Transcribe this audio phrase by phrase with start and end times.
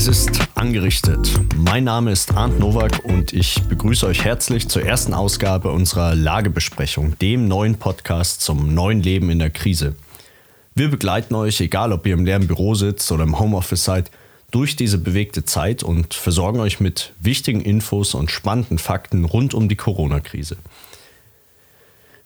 [0.00, 1.30] Es ist angerichtet.
[1.54, 7.18] Mein Name ist Arndt Nowak und ich begrüße euch herzlich zur ersten Ausgabe unserer Lagebesprechung,
[7.18, 9.94] dem neuen Podcast zum neuen Leben in der Krise.
[10.74, 14.10] Wir begleiten euch, egal ob ihr im leeren Büro sitzt oder im Homeoffice seid,
[14.50, 19.68] durch diese bewegte Zeit und versorgen euch mit wichtigen Infos und spannenden Fakten rund um
[19.68, 20.56] die Corona-Krise.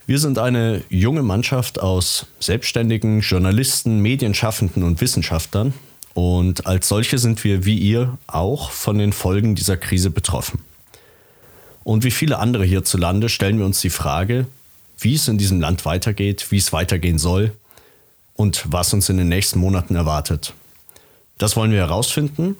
[0.06, 5.74] Wir sind eine junge Mannschaft aus Selbstständigen, Journalisten, Medienschaffenden und Wissenschaftlern
[6.14, 10.60] und als solche sind wir wie ihr auch von den Folgen dieser Krise betroffen.
[11.82, 14.46] Und wie viele andere hierzulande stellen wir uns die Frage,
[14.98, 17.52] wie es in diesem Land weitergeht, wie es weitergehen soll
[18.34, 20.54] und was uns in den nächsten Monaten erwartet.
[21.36, 22.56] Das wollen wir herausfinden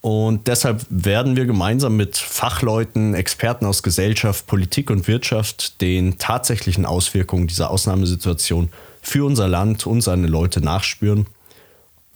[0.00, 6.86] und deshalb werden wir gemeinsam mit Fachleuten, Experten aus Gesellschaft, Politik und Wirtschaft den tatsächlichen
[6.86, 8.70] Auswirkungen dieser Ausnahmesituation
[9.02, 11.26] für unser Land und seine Leute nachspüren.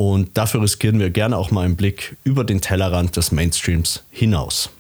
[0.01, 4.71] Und dafür riskieren wir gerne auch mal einen Blick über den Tellerrand des Mainstreams hinaus.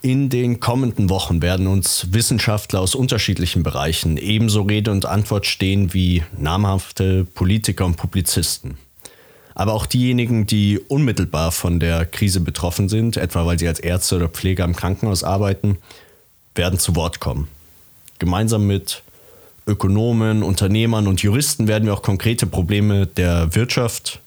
[0.00, 5.92] In den kommenden Wochen werden uns Wissenschaftler aus unterschiedlichen Bereichen ebenso Rede und Antwort stehen
[5.92, 8.78] wie namhafte Politiker und Publizisten.
[9.54, 14.16] Aber auch diejenigen, die unmittelbar von der Krise betroffen sind, etwa weil sie als Ärzte
[14.16, 15.76] oder Pfleger im Krankenhaus arbeiten,
[16.54, 17.48] werden zu Wort kommen.
[18.18, 19.02] Gemeinsam mit
[19.66, 24.20] Ökonomen, Unternehmern und Juristen werden wir auch konkrete Probleme der Wirtschaft,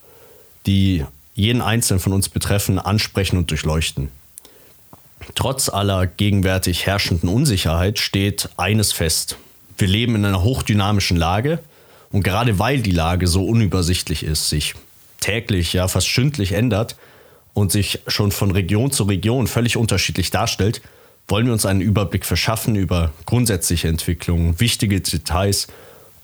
[0.66, 4.10] die jeden Einzelnen von uns betreffen, ansprechen und durchleuchten.
[5.36, 9.38] Trotz aller gegenwärtig herrschenden Unsicherheit steht eines fest.
[9.78, 11.60] Wir leben in einer hochdynamischen Lage
[12.12, 14.76] und gerade weil die Lage so unübersichtlich ist, sich
[15.22, 16.98] täglich, ja fast stündlich ändert
[17.54, 20.82] und sich schon von Region zu Region völlig unterschiedlich darstellt,
[21.30, 25.68] wollen wir uns einen Überblick verschaffen über grundsätzliche Entwicklungen, wichtige Details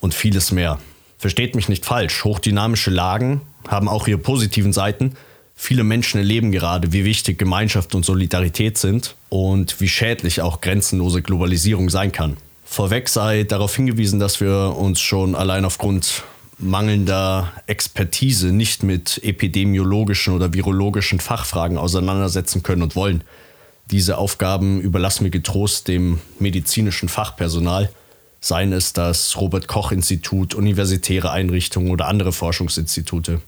[0.01, 0.79] und vieles mehr.
[1.17, 5.15] Versteht mich nicht falsch, hochdynamische Lagen haben auch ihre positiven Seiten.
[5.55, 11.21] Viele Menschen erleben gerade, wie wichtig Gemeinschaft und Solidarität sind und wie schädlich auch grenzenlose
[11.21, 12.37] Globalisierung sein kann.
[12.65, 16.23] Vorweg sei darauf hingewiesen, dass wir uns schon allein aufgrund
[16.57, 23.23] mangelnder Expertise nicht mit epidemiologischen oder virologischen Fachfragen auseinandersetzen können und wollen.
[23.91, 27.89] Diese Aufgaben überlassen wir getrost dem medizinischen Fachpersonal,
[28.39, 33.41] seien es das Robert Koch Institut, universitäre Einrichtungen oder andere Forschungsinstitute.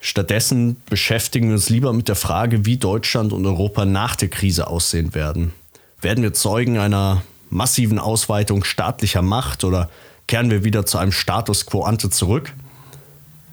[0.00, 4.68] Stattdessen beschäftigen wir uns lieber mit der Frage, wie Deutschland und Europa nach der Krise
[4.68, 5.52] aussehen werden.
[6.00, 9.90] Werden wir Zeugen einer massiven Ausweitung staatlicher Macht oder
[10.26, 12.54] kehren wir wieder zu einem Status quo ante zurück?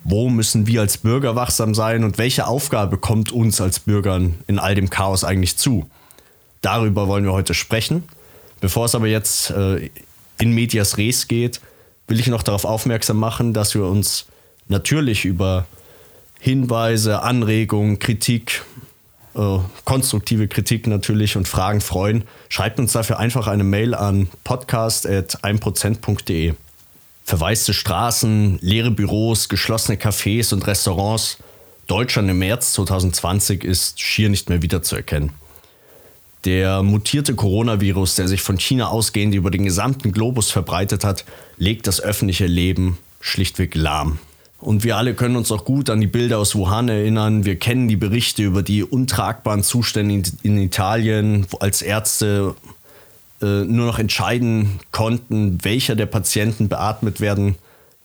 [0.03, 4.59] Wo müssen wir als Bürger wachsam sein und welche Aufgabe kommt uns als Bürgern in
[4.59, 5.89] all dem Chaos eigentlich zu?
[6.67, 8.03] Darüber wollen wir heute sprechen.
[8.59, 9.89] Bevor es aber jetzt äh,
[10.37, 11.61] in medias res geht,
[12.09, 14.25] will ich noch darauf aufmerksam machen, dass wir uns
[14.67, 15.65] natürlich über
[16.41, 18.65] Hinweise, Anregungen, Kritik,
[19.35, 22.25] äh, konstruktive Kritik natürlich und Fragen freuen.
[22.49, 26.53] Schreibt uns dafür einfach eine Mail an podcast.1%.de.
[27.23, 31.37] Verwaiste Straßen, leere Büros, geschlossene Cafés und Restaurants.
[31.87, 35.31] Deutschland im März 2020 ist schier nicht mehr wiederzuerkennen.
[36.47, 41.25] Der mutierte Coronavirus, der sich von China ausgehend über den gesamten Globus verbreitet hat,
[41.57, 44.17] legt das öffentliche Leben schlichtweg lahm.
[44.61, 47.43] Und wir alle können uns auch gut an die Bilder aus Wuhan erinnern.
[47.43, 52.55] Wir kennen die Berichte über die untragbaren Zustände in Italien, wo als Ärzte
[53.41, 57.55] äh, nur noch entscheiden konnten, welcher der Patienten beatmet werden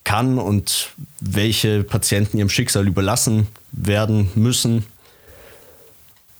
[0.02, 4.84] kann und welche Patienten ihrem Schicksal überlassen werden müssen.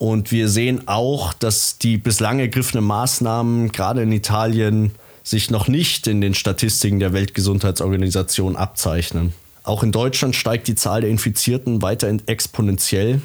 [0.03, 4.91] Und wir sehen auch, dass die bislang ergriffenen Maßnahmen gerade in Italien
[5.23, 9.33] sich noch nicht in den Statistiken der Weltgesundheitsorganisation abzeichnen.
[9.63, 13.23] Auch in Deutschland steigt die Zahl der Infizierten weiter exponentiell.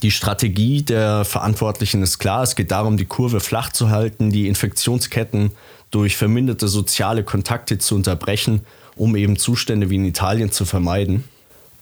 [0.00, 2.44] Die Strategie der Verantwortlichen ist klar.
[2.44, 5.50] Es geht darum, die Kurve flach zu halten, die Infektionsketten
[5.90, 8.62] durch verminderte soziale Kontakte zu unterbrechen,
[8.96, 11.24] um eben Zustände wie in Italien zu vermeiden.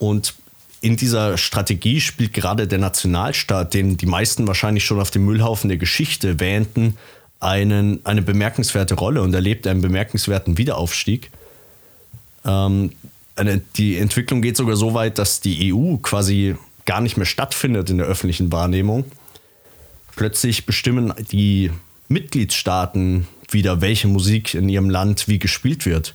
[0.00, 0.34] Und
[0.82, 5.68] in dieser Strategie spielt gerade der Nationalstaat, den die meisten wahrscheinlich schon auf dem Müllhaufen
[5.68, 6.96] der Geschichte wähnten,
[7.38, 11.30] einen, eine bemerkenswerte Rolle und erlebt einen bemerkenswerten Wiederaufstieg.
[12.44, 12.90] Ähm,
[13.36, 17.88] eine, die Entwicklung geht sogar so weit, dass die EU quasi gar nicht mehr stattfindet
[17.88, 19.04] in der öffentlichen Wahrnehmung.
[20.16, 21.70] Plötzlich bestimmen die
[22.08, 26.14] Mitgliedstaaten wieder, welche Musik in ihrem Land wie gespielt wird.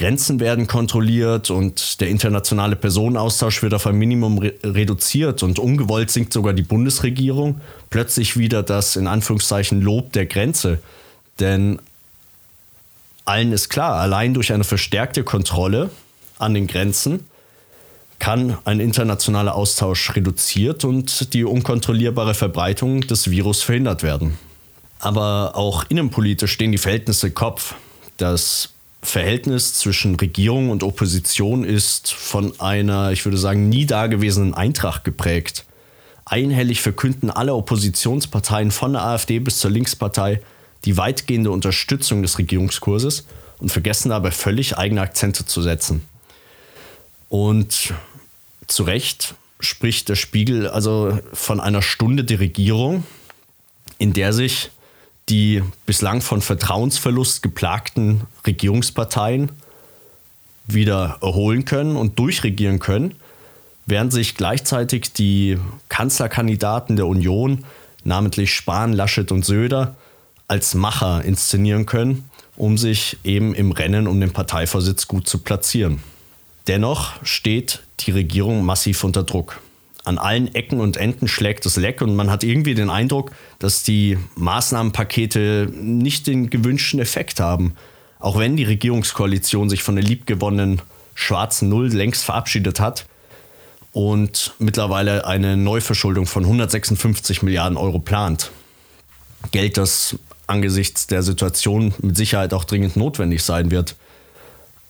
[0.00, 6.10] Grenzen werden kontrolliert und der internationale Personenaustausch wird auf ein Minimum re reduziert und ungewollt
[6.10, 7.60] sinkt sogar die Bundesregierung
[7.90, 10.78] plötzlich wieder das in Anführungszeichen Lob der Grenze.
[11.38, 11.80] Denn
[13.26, 15.90] allen ist klar, allein durch eine verstärkte Kontrolle
[16.38, 17.26] an den Grenzen
[18.18, 24.38] kann ein internationaler Austausch reduziert und die unkontrollierbare Verbreitung des Virus verhindert werden.
[24.98, 27.74] Aber auch innenpolitisch stehen die Verhältnisse Kopf.
[28.16, 28.70] Das
[29.02, 35.64] Verhältnis zwischen Regierung und Opposition ist von einer, ich würde sagen, nie dagewesenen Eintracht geprägt.
[36.26, 40.40] Einhellig verkünden alle Oppositionsparteien von der AfD bis zur Linkspartei
[40.84, 43.26] die weitgehende Unterstützung des Regierungskurses
[43.58, 46.04] und vergessen dabei völlig eigene Akzente zu setzen.
[47.28, 47.94] Und
[48.66, 53.04] zu Recht spricht der Spiegel also von einer Stunde der Regierung,
[53.98, 54.70] in der sich
[55.30, 59.50] die bislang von Vertrauensverlust geplagten Regierungsparteien
[60.66, 63.14] wieder erholen können und durchregieren können,
[63.86, 67.64] während sich gleichzeitig die Kanzlerkandidaten der Union,
[68.04, 69.96] namentlich Spahn, Laschet und Söder,
[70.48, 76.00] als Macher inszenieren können, um sich eben im Rennen um den Parteivorsitz gut zu platzieren.
[76.66, 79.60] Dennoch steht die Regierung massiv unter Druck.
[80.04, 83.82] An allen Ecken und Enden schlägt es leck und man hat irgendwie den Eindruck, dass
[83.82, 87.74] die Maßnahmenpakete nicht den gewünschten Effekt haben.
[88.18, 90.80] Auch wenn die Regierungskoalition sich von der liebgewonnenen
[91.14, 93.06] schwarzen Null längst verabschiedet hat
[93.92, 98.50] und mittlerweile eine Neuverschuldung von 156 Milliarden Euro plant.
[99.50, 103.96] Geld, das angesichts der Situation mit Sicherheit auch dringend notwendig sein wird.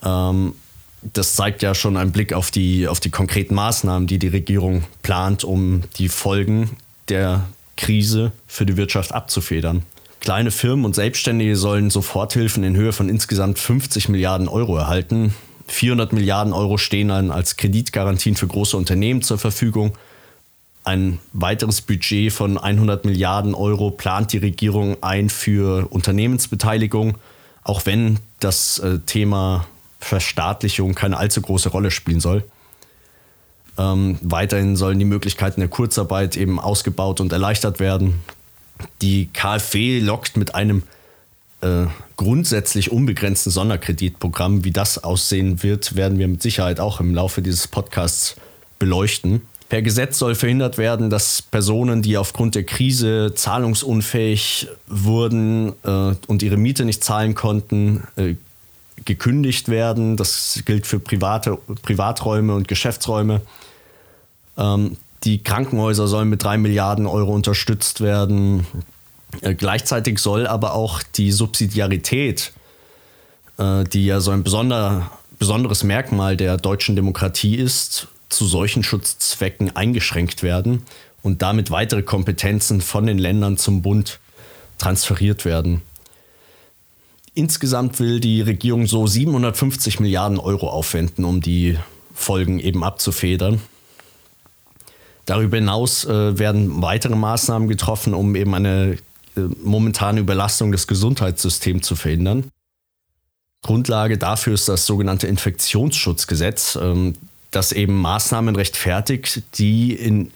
[0.03, 0.55] Ähm,
[1.02, 4.85] das zeigt ja schon einen Blick auf die, auf die konkreten Maßnahmen, die die Regierung
[5.02, 6.70] plant, um die Folgen
[7.08, 7.44] der
[7.76, 9.82] Krise für die Wirtschaft abzufedern.
[10.20, 15.35] Kleine Firmen und Selbstständige sollen Soforthilfen in Höhe von insgesamt 50 Milliarden Euro erhalten.
[15.69, 19.96] 400 Milliarden Euro stehen dann als Kreditgarantien für große Unternehmen zur Verfügung.
[20.85, 27.17] Ein weiteres Budget von 100 Milliarden Euro plant die Regierung ein für Unternehmensbeteiligung,
[27.62, 29.67] auch wenn das äh, Thema
[30.00, 32.44] Verstaatlichung keine allzu große Rolle spielen soll.
[33.79, 38.20] Ähm, weiterhin sollen die Möglichkeiten der Kurzarbeit eben ausgebaut und erleichtert werden.
[39.02, 40.82] Die KfW lockt mit einem
[41.61, 41.87] äh,
[42.17, 44.64] grundsätzlich unbegrenzten Sonderkreditprogramm.
[44.64, 48.37] Wie das aussehen wird, werden wir mit Sicherheit auch im Laufe dieses Podcasts
[48.79, 49.43] beleuchten.
[49.69, 56.43] Per Gesetz soll verhindert werden, dass Personen, die aufgrund der Krise zahlungsunfähig wurden äh, und
[56.43, 58.35] ihre Miete nicht zahlen konnten, äh,
[59.05, 60.17] gekündigt werden.
[60.17, 63.41] Das gilt für private, Privaträume und Geschäftsräume.
[64.56, 68.67] Ähm, die Krankenhäuser sollen mit drei Milliarden Euro unterstützt werden.
[69.41, 72.52] Äh, gleichzeitig soll aber auch die Subsidiarität,
[73.58, 79.75] äh, die ja so ein besonder, besonderes Merkmal der deutschen Demokratie ist, zu solchen Schutzzwecken
[79.75, 80.85] eingeschränkt werden
[81.23, 84.20] und damit weitere Kompetenzen von den Ländern zum Bund
[84.79, 85.82] transferiert werden.
[87.35, 91.79] Insgesamt will die Regierung so 750 Milliarden Euro aufwenden, um die
[92.15, 93.61] Folgen eben abzufedern.
[95.27, 98.99] Darüber hinaus äh, werden weitere Maßnahmen getroffen, um eben eine
[99.37, 102.50] äh, momentane Überlastung des Gesundheitssystems zu verhindern.
[103.62, 106.77] Grundlage dafür ist das sogenannte Infektionsschutzgesetz.
[106.81, 107.15] Ähm,
[107.50, 110.31] das eben Maßnahmen rechtfertigt, die in,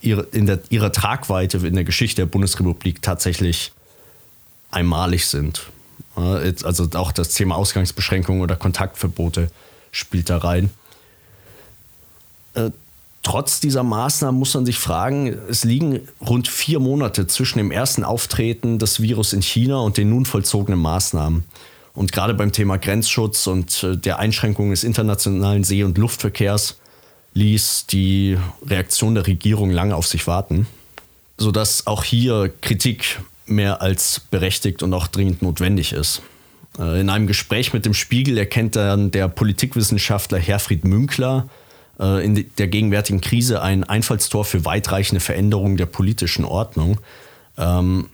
[0.00, 3.72] ihre, in der, ihrer Tragweite in der Geschichte der Bundesrepublik tatsächlich
[4.70, 5.70] einmalig sind.
[6.16, 9.50] Also auch das Thema Ausgangsbeschränkungen oder Kontaktverbote
[9.90, 10.70] spielt da rein.
[12.54, 12.70] Äh,
[13.22, 18.04] trotz dieser Maßnahmen muss man sich fragen, es liegen rund vier Monate zwischen dem ersten
[18.04, 21.44] Auftreten des Virus in China und den nun vollzogenen Maßnahmen.
[21.94, 26.76] Und gerade beim Thema Grenzschutz und äh, der Einschränkung des internationalen See- und Luftverkehrs
[27.34, 30.66] ließ die Reaktion der Regierung lange auf sich warten,
[31.36, 36.22] sodass auch hier Kritik mehr als berechtigt und auch dringend notwendig ist.
[36.78, 41.48] Äh, in einem Gespräch mit dem Spiegel erkennt dann der Politikwissenschaftler Herfried Münkler
[41.98, 47.00] äh, in der gegenwärtigen Krise ein Einfallstor für weitreichende Veränderungen der politischen Ordnung.
[47.56, 48.08] Ähm,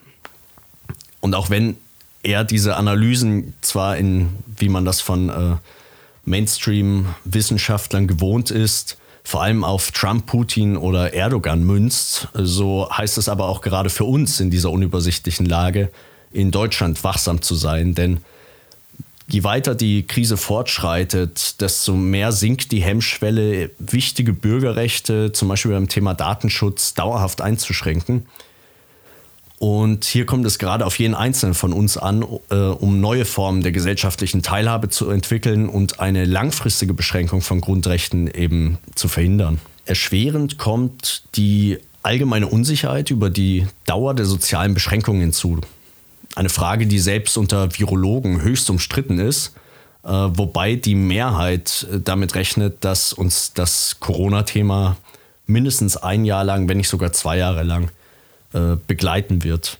[1.20, 1.76] und auch wenn
[2.22, 5.56] er diese Analysen zwar in, wie man das von äh,
[6.24, 8.98] Mainstream-Wissenschaftlern gewohnt ist,
[9.30, 14.02] vor allem auf Trump, Putin oder Erdogan münzt, so heißt es aber auch gerade für
[14.02, 15.92] uns in dieser unübersichtlichen Lage,
[16.32, 17.94] in Deutschland wachsam zu sein.
[17.94, 18.18] Denn
[19.28, 25.88] je weiter die Krise fortschreitet, desto mehr sinkt die Hemmschwelle, wichtige Bürgerrechte, zum Beispiel beim
[25.88, 28.26] Thema Datenschutz, dauerhaft einzuschränken.
[29.60, 33.62] Und hier kommt es gerade auf jeden Einzelnen von uns an, äh, um neue Formen
[33.62, 39.60] der gesellschaftlichen Teilhabe zu entwickeln und eine langfristige Beschränkung von Grundrechten eben zu verhindern.
[39.84, 45.60] Erschwerend kommt die allgemeine Unsicherheit über die Dauer der sozialen Beschränkungen hinzu.
[46.34, 49.52] Eine Frage, die selbst unter Virologen höchst umstritten ist.
[50.04, 54.96] äh, wobei die Mehrheit äh, damit rechnet, dass uns das Corona-Thema
[55.46, 57.90] mindestens ein Jahr lang, wenn nicht sogar zwei Jahre lang,
[58.52, 59.78] äh, begleiten wird.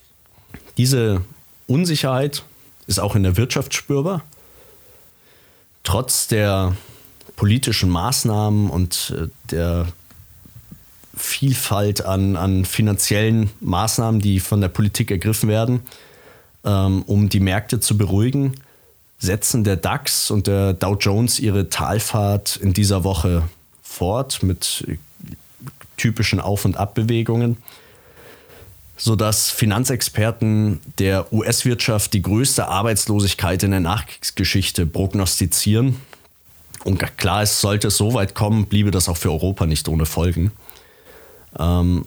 [0.76, 1.22] Diese
[1.66, 2.44] Unsicherheit
[2.86, 4.24] ist auch in der Wirtschaft spürbar.
[5.82, 6.76] Trotz der
[7.36, 9.14] politischen Maßnahmen und
[9.50, 9.86] der
[11.16, 15.80] Vielfalt an, an finanziellen Maßnahmen, die von der Politik ergriffen werden,
[16.64, 18.54] ähm, um die Märkte zu beruhigen,
[19.18, 23.42] setzen der DAX und der Dow Jones ihre Talfahrt in dieser Woche
[23.82, 24.86] fort mit
[25.96, 27.58] typischen Auf- und Abbewegungen,
[29.00, 35.96] sodass Finanzexperten der US-Wirtschaft die größte Arbeitslosigkeit in der Nachkriegsgeschichte prognostizieren.
[36.84, 40.04] Und klar, es sollte es so weit kommen, bliebe das auch für Europa nicht ohne
[40.04, 40.52] Folgen.
[41.58, 42.04] Ähm,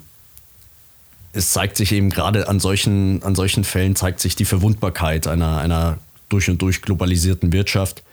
[1.32, 5.58] es zeigt sich eben gerade an solchen, an solchen Fällen zeigt sich die Verwundbarkeit einer,
[5.58, 5.98] einer
[6.30, 8.04] durch und durch globalisierten Wirtschaft.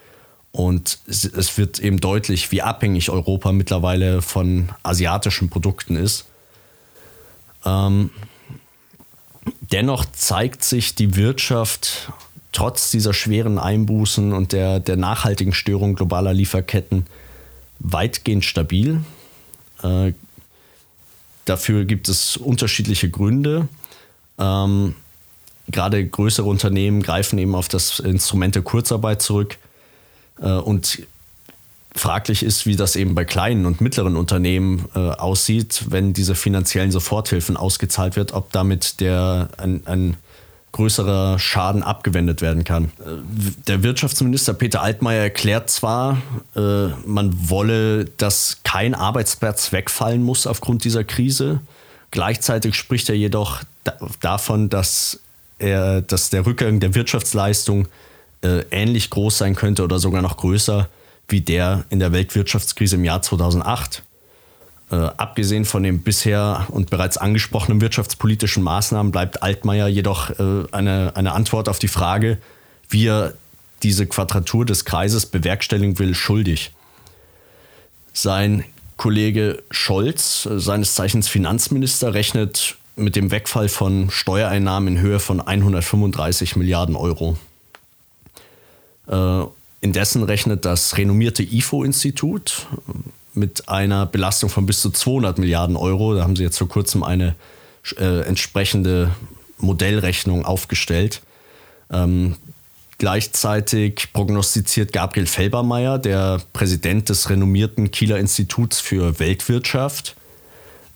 [0.52, 6.24] Und es wird eben deutlich, wie abhängig Europa mittlerweile von asiatischen Produkten ist.
[7.66, 8.10] Ähm,
[9.72, 12.12] dennoch zeigt sich die Wirtschaft
[12.52, 17.06] trotz dieser schweren Einbußen und der, der nachhaltigen Störung globaler Lieferketten
[17.78, 19.00] weitgehend stabil.
[19.82, 20.12] Äh,
[21.50, 23.66] Dafür gibt es unterschiedliche Gründe.
[24.38, 24.94] Ähm,
[25.66, 29.58] gerade größere Unternehmen greifen eben auf das Instrument der Kurzarbeit zurück.
[30.40, 31.02] Äh, und
[32.00, 36.90] fraglich ist, wie das eben bei kleinen und mittleren Unternehmen äh, aussieht, wenn diese finanziellen
[36.90, 40.16] Soforthilfen ausgezahlt wird, ob damit der ein, ein
[40.72, 42.90] größerer Schaden abgewendet werden kann.
[43.66, 46.22] Der Wirtschaftsminister Peter Altmaier erklärt zwar,
[46.56, 51.60] äh, man wolle, dass kein Arbeitsplatz wegfallen muss aufgrund dieser Krise.
[52.12, 53.62] Gleichzeitig spricht er jedoch
[54.20, 55.20] davon, dass,
[55.58, 57.88] er, dass der Rückgang der Wirtschaftsleistung
[58.42, 60.88] äh, ähnlich groß sein könnte oder sogar noch größer
[61.30, 64.02] wie der in der Weltwirtschaftskrise im Jahr 2008.
[64.90, 71.12] Äh, abgesehen von den bisher und bereits angesprochenen wirtschaftspolitischen Maßnahmen bleibt Altmaier jedoch äh, eine,
[71.14, 72.38] eine Antwort auf die Frage,
[72.88, 73.34] wie er
[73.82, 76.72] diese Quadratur des Kreises bewerkstelligen will, schuldig.
[78.12, 78.64] Sein
[78.96, 85.40] Kollege Scholz, äh, seines Zeichens Finanzminister, rechnet mit dem Wegfall von Steuereinnahmen in Höhe von
[85.40, 87.38] 135 Milliarden Euro.
[89.06, 89.44] Äh,
[89.80, 92.66] indessen rechnet das renommierte IFO-Institut,
[93.34, 96.14] mit einer Belastung von bis zu 200 Milliarden Euro.
[96.14, 97.36] Da haben sie jetzt vor kurzem eine
[97.96, 99.10] äh, entsprechende
[99.58, 101.22] Modellrechnung aufgestellt.
[101.90, 102.36] Ähm,
[102.98, 110.16] gleichzeitig prognostiziert Gabriel Felbermeier, der Präsident des renommierten Kieler Instituts für Weltwirtschaft,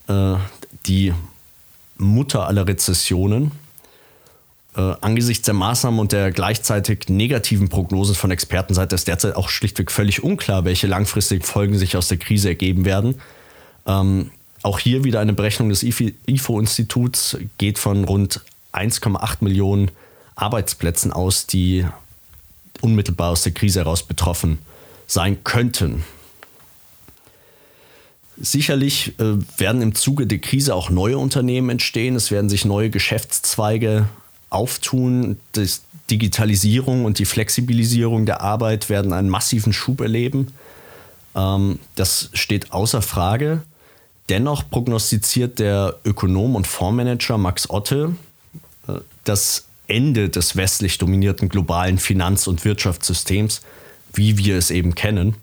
[0.09, 0.35] äh,
[0.87, 1.15] die
[1.97, 3.53] Mutter aller Rezessionen,
[4.77, 9.91] äh, angesichts der Maßnahmen und der gleichzeitig negativen Prognosen von Expertenseite ist derzeit auch schlichtweg
[9.91, 13.21] völlig unklar, welche langfristigen Folgen sich aus der Krise ergeben werden.
[13.87, 14.31] Ähm,
[14.63, 18.41] auch hier wieder eine Berechnung des IFO-Instituts geht von rund
[18.73, 19.91] 1,8 Millionen
[20.35, 21.87] Arbeitsplätzen aus, die
[22.81, 24.59] unmittelbar aus der Krise heraus betroffen
[25.07, 26.03] sein könnten.
[28.37, 32.17] Sicherlich äh, werden im Zuge der Krise auch neue Unternehmen entstehen.
[32.17, 34.09] Es werden sich neue Geschäftszweige
[34.55, 35.69] Auftun, die
[36.11, 40.49] Digitalisierung und die Flexibilisierung der Arbeit werden einen massiven Schub erleben.
[41.35, 43.63] Ähm, das steht außer Frage.
[44.29, 48.15] Dennoch prognostiziert der Ökonom und Fondsmanager Max Otte
[48.89, 48.93] äh,
[49.25, 53.61] das Ende des westlich dominierten globalen Finanz- und Wirtschaftssystems,
[54.15, 55.37] wie wir es eben kennen.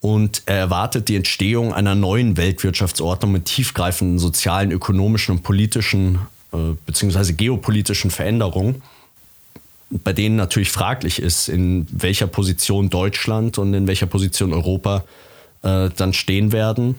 [0.00, 6.18] Und er erwartet die Entstehung einer neuen Weltwirtschaftsordnung mit tiefgreifenden sozialen, ökonomischen und politischen
[6.86, 8.82] beziehungsweise geopolitischen Veränderungen,
[9.90, 15.04] bei denen natürlich fraglich ist, in welcher Position Deutschland und in welcher Position Europa
[15.62, 16.96] äh, dann stehen werden.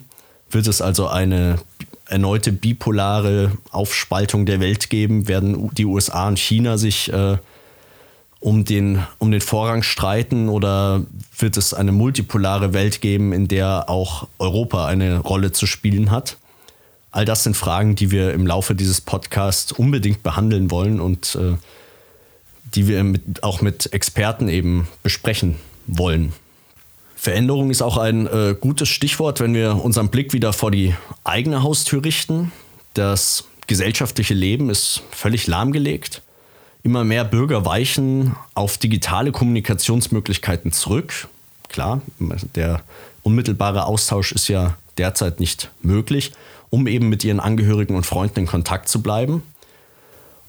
[0.50, 1.58] Wird es also eine
[2.06, 5.28] erneute bipolare Aufspaltung der Welt geben?
[5.28, 7.36] Werden die USA und China sich äh,
[8.40, 11.04] um, den, um den Vorrang streiten oder
[11.38, 16.36] wird es eine multipolare Welt geben, in der auch Europa eine Rolle zu spielen hat?
[17.16, 21.54] All das sind Fragen, die wir im Laufe dieses Podcasts unbedingt behandeln wollen und äh,
[22.74, 25.56] die wir mit, auch mit Experten eben besprechen
[25.86, 26.34] wollen.
[27.14, 30.94] Veränderung ist auch ein äh, gutes Stichwort, wenn wir unseren Blick wieder vor die
[31.24, 32.52] eigene Haustür richten.
[32.92, 36.20] Das gesellschaftliche Leben ist völlig lahmgelegt.
[36.82, 41.28] Immer mehr Bürger weichen auf digitale Kommunikationsmöglichkeiten zurück.
[41.70, 42.02] Klar,
[42.54, 42.82] der
[43.22, 46.32] unmittelbare Austausch ist ja derzeit nicht möglich
[46.70, 49.42] um eben mit ihren Angehörigen und Freunden in Kontakt zu bleiben.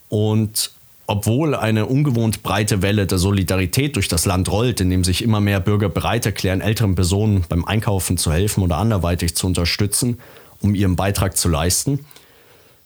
[0.09, 0.71] Und
[1.07, 5.39] obwohl eine ungewohnt breite Welle der Solidarität durch das Land rollt, in dem sich immer
[5.39, 10.19] mehr Bürger bereit erklären, älteren Personen beim Einkaufen zu helfen oder anderweitig zu unterstützen,
[10.61, 12.05] um ihren Beitrag zu leisten,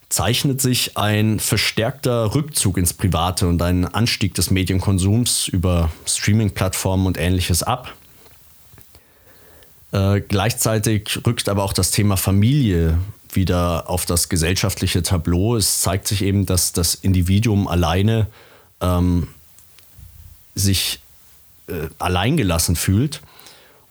[0.10, 7.18] zeichnet sich ein verstärkter Rückzug ins Private und ein Anstieg des Medienkonsums über Streaming-Plattformen und
[7.18, 7.94] ähnliches ab.
[9.94, 13.00] Äh, gleichzeitig rückt aber auch das Thema Familie
[13.36, 15.56] wieder auf das gesellschaftliche Tableau.
[15.56, 18.28] Es zeigt sich eben, dass das Individuum alleine
[18.82, 19.28] ähm,
[20.56, 21.00] sich
[21.68, 23.22] äh, alleingelassen fühlt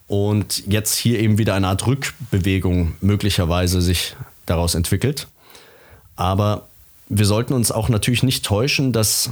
[0.06, 4.16] und jetzt hier eben wieder eine Art Rückbewegung möglicherweise sich
[4.46, 5.28] daraus entwickelt.
[6.16, 6.68] Aber
[7.08, 9.30] wir sollten uns auch natürlich nicht täuschen, dass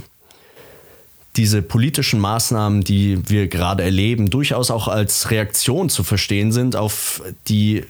[1.39, 7.23] diese politischen Maßnahmen, die wir gerade erleben, durchaus auch als Reaktion zu verstehen sind auf
[7.47, 7.85] die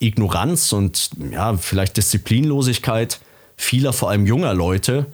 [0.00, 3.20] Ignoranz und ja, vielleicht Disziplinlosigkeit
[3.56, 5.06] vieler, vor allem junger Leute,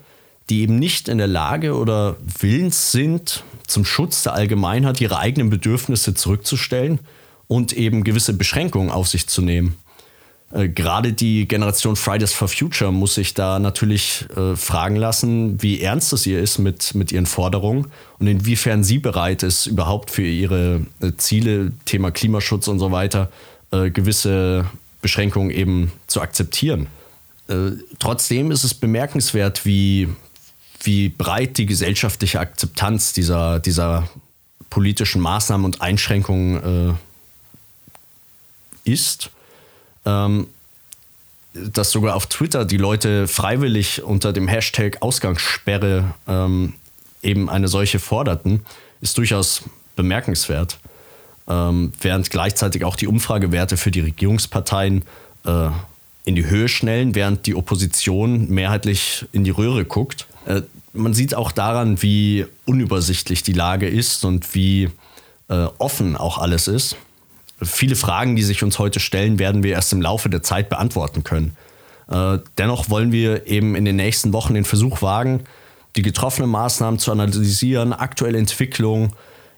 [0.49, 5.51] die eben nicht in der Lage oder willens sind, zum Schutz der Allgemeinheit ihre eigenen
[5.51, 7.01] Bedürfnisse zurückzustellen
[7.47, 9.77] und eben gewisse Beschränkungen auf sich zu nehmen.
[10.53, 15.81] Äh, gerade die Generation Fridays for Future muss sich da natürlich äh, fragen lassen, wie
[15.81, 20.23] ernst es ihr ist mit, mit ihren Forderungen und inwiefern sie bereit ist, überhaupt für
[20.23, 23.31] ihre äh, Ziele, Thema Klimaschutz und so weiter,
[23.73, 24.67] äh, gewisse
[25.03, 26.87] Beschränkungen eben zu akzeptieren.
[27.49, 30.09] Äh, trotzdem ist es bemerkenswert, wie,
[30.83, 34.09] wie breit die gesellschaftliche Akzeptanz dieser, dieser
[34.71, 36.99] politischen Maßnahmen und Einschränkungen
[38.85, 39.31] ist
[40.07, 40.47] ähm,
[41.53, 46.75] dass sogar auf Twitter die Leute freiwillig unter dem Hashtag Ausgangssperre ähm,
[47.23, 48.65] eben eine solche forderten,
[49.01, 49.63] ist durchaus
[49.97, 50.79] bemerkenswert.
[51.49, 55.05] Ähm, während gleichzeitig auch die Umfragewerte für die Regierungsparteien
[55.45, 55.69] äh,
[56.25, 60.27] in die Höhe schnellen, während die Opposition mehrheitlich in die Röhre guckt.
[60.47, 64.91] Äh, man sieht auch daran, wie unübersichtlich die Lage ist und wie
[65.49, 66.97] äh, offen auch alles ist.
[67.63, 71.25] Viele Fragen, die sich uns heute stellen, werden wir erst im Laufe der Zeit beantworten
[71.25, 71.57] können.
[72.09, 75.45] Äh, dennoch wollen wir eben in den nächsten Wochen den Versuch wagen,
[75.97, 79.13] die getroffenen Maßnahmen zu analysieren, aktuelle Entwicklungen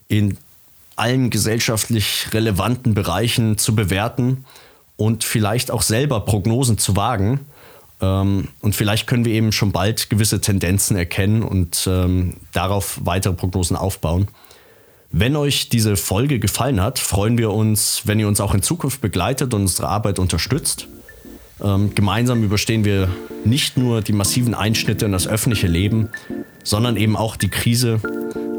[0.07, 0.39] in
[0.97, 4.45] allen gesellschaftlich relevanten Bereichen zu bewerten
[4.97, 7.41] und vielleicht auch selber Prognosen zu wagen.
[8.01, 13.33] Ähm, und vielleicht können wir eben schon bald gewisse Tendenzen erkennen und ähm, darauf weitere
[13.33, 14.29] Prognosen aufbauen.
[15.11, 19.01] Wenn euch diese Folge gefallen hat, freuen wir uns, wenn ihr uns auch in Zukunft
[19.01, 20.87] begleitet und unsere Arbeit unterstützt.
[21.63, 23.09] Ähm, gemeinsam überstehen wir
[23.45, 26.11] nicht nur die massiven Einschnitte in das öffentliche Leben,
[26.63, 28.01] sondern eben auch die Krise.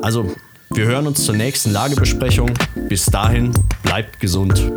[0.02, 0.32] Also,
[0.72, 2.52] wir hören uns zur nächsten Lagebesprechung.
[2.90, 4.72] Bis dahin, bleibt gesund.